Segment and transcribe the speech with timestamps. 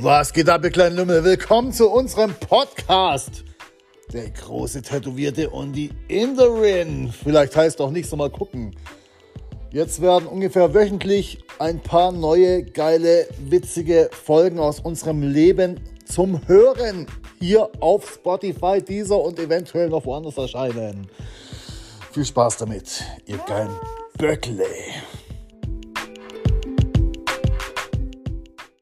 [0.00, 1.24] Was geht ab, ihr kleinen Lümmel?
[1.24, 3.44] Willkommen zu unserem Podcast.
[4.12, 7.10] Der große Tätowierte und die Inderin.
[7.10, 8.76] Vielleicht heißt auch nichts, mal gucken.
[9.70, 17.06] Jetzt werden ungefähr wöchentlich ein paar neue, geile, witzige Folgen aus unserem Leben zum Hören
[17.40, 21.08] hier auf Spotify, dieser und eventuell noch woanders erscheinen.
[22.12, 23.74] Viel Spaß damit, ihr geilen
[24.18, 24.66] Böckle.